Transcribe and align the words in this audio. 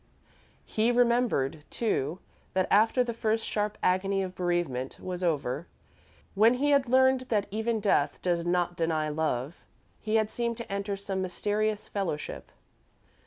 He 0.65 0.91
remembered, 0.91 1.63
too, 1.69 2.17
that 2.55 2.67
after 2.71 3.03
the 3.03 3.13
first 3.13 3.45
sharp 3.45 3.77
agony 3.83 4.23
of 4.23 4.33
bereavement 4.33 4.99
was 4.99 5.23
over; 5.23 5.67
when 6.33 6.55
he 6.55 6.71
had 6.71 6.89
learned 6.89 7.27
that 7.29 7.45
even 7.51 7.79
Death 7.79 8.19
does 8.23 8.43
not 8.43 8.75
deny 8.75 9.09
Love, 9.09 9.57
he 9.99 10.15
had 10.15 10.31
seemed 10.31 10.57
to 10.57 10.71
enter 10.71 10.97
some 10.97 11.21
mysterious 11.21 11.87
fellowship. 11.87 12.51